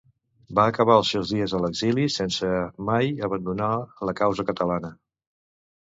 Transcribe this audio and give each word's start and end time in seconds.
Va 0.59 0.63
acabar 0.71 0.95
els 1.01 1.11
seus 1.15 1.33
dies 1.33 1.53
a 1.59 1.59
l'exili 1.67 2.07
sense 2.15 2.51
mai 2.91 3.13
abandonar 3.31 3.71
la 4.11 4.19
causa 4.25 4.51
catalana. 4.53 4.97